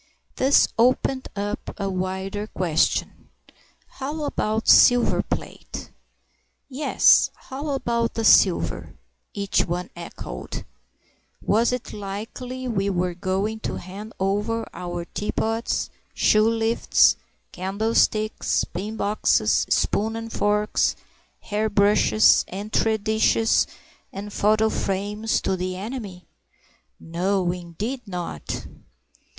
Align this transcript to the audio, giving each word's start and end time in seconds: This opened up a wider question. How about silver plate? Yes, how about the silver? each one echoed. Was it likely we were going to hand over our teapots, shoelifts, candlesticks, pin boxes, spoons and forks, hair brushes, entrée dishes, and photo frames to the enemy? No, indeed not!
This 0.37 0.67
opened 0.79 1.27
up 1.35 1.75
a 1.79 1.87
wider 1.87 2.47
question. 2.47 3.29
How 3.85 4.23
about 4.23 4.67
silver 4.67 5.21
plate? 5.21 5.91
Yes, 6.67 7.29
how 7.35 7.69
about 7.69 8.15
the 8.15 8.25
silver? 8.25 8.95
each 9.35 9.67
one 9.67 9.91
echoed. 9.95 10.65
Was 11.39 11.71
it 11.71 11.93
likely 11.93 12.67
we 12.67 12.89
were 12.89 13.13
going 13.13 13.59
to 13.59 13.75
hand 13.75 14.13
over 14.19 14.65
our 14.73 15.05
teapots, 15.05 15.91
shoelifts, 16.15 17.15
candlesticks, 17.51 18.63
pin 18.63 18.97
boxes, 18.97 19.67
spoons 19.69 20.15
and 20.15 20.33
forks, 20.33 20.95
hair 21.41 21.69
brushes, 21.69 22.43
entrée 22.51 22.97
dishes, 23.03 23.67
and 24.11 24.33
photo 24.33 24.67
frames 24.67 25.39
to 25.41 25.55
the 25.55 25.75
enemy? 25.75 26.25
No, 26.99 27.51
indeed 27.51 28.01
not! 28.07 28.65